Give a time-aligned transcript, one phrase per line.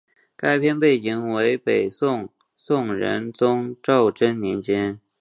[0.35, 4.99] 该片背景为北宋宋仁宗赵祯年间。